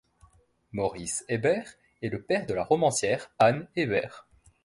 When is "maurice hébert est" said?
0.71-2.09